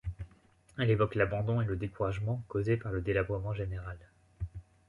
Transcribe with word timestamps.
Elle 0.79 0.89
évoque 0.89 1.13
l'abandon 1.13 1.61
et 1.61 1.65
le 1.65 1.75
découragement 1.75 2.43
causés 2.47 2.75
par 2.75 2.91
le 2.91 3.01
délabrement 3.01 3.53
général. 3.53 3.99